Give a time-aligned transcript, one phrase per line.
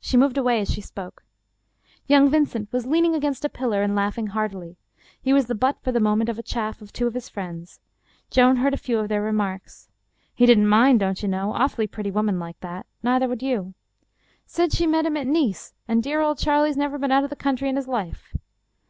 [0.00, 1.24] She moved away as she spoke.
[2.06, 4.78] Young Vincent was leaning against a pillar and laugh ing heartily.
[5.20, 7.78] He was the butt for the moment of the chaff of two of his friends.
[8.30, 9.90] Joan heard a few of their remarks."
[10.34, 12.86] He didn't mind, don't you know— awfully pretty wom an like that.
[13.02, 13.74] Neither would you.""
[14.46, 17.36] Said she met him at Nice, and dear old Charlie's never been out of the
[17.36, 18.32] country in his life."